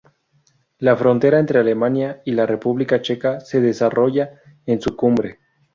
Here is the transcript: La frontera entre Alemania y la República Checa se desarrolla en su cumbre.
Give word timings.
La 0.79 0.95
frontera 0.97 1.37
entre 1.37 1.59
Alemania 1.59 2.23
y 2.25 2.31
la 2.31 2.47
República 2.47 3.03
Checa 3.03 3.39
se 3.39 3.61
desarrolla 3.61 4.41
en 4.65 4.81
su 4.81 4.95
cumbre. 4.97 5.37